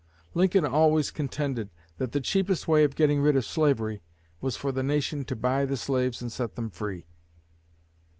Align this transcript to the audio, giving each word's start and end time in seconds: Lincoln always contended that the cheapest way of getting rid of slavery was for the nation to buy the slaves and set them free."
Lincoln 0.33 0.65
always 0.65 1.11
contended 1.11 1.69
that 1.99 2.11
the 2.11 2.19
cheapest 2.21 2.67
way 2.67 2.83
of 2.83 2.95
getting 2.95 3.21
rid 3.21 3.35
of 3.35 3.45
slavery 3.45 4.01
was 4.39 4.57
for 4.57 4.71
the 4.71 4.81
nation 4.81 5.23
to 5.25 5.35
buy 5.35 5.63
the 5.63 5.77
slaves 5.77 6.23
and 6.23 6.31
set 6.31 6.55
them 6.55 6.71
free." 6.71 7.05